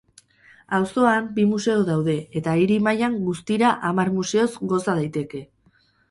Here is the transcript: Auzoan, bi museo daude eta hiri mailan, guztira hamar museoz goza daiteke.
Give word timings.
Auzoan, 0.75 1.25
bi 1.33 1.43
museo 1.49 1.83
daude 1.89 2.15
eta 2.41 2.55
hiri 2.61 2.77
mailan, 2.87 3.17
guztira 3.25 3.73
hamar 3.89 4.09
museoz 4.15 4.49
goza 4.73 4.97
daiteke. 5.01 5.43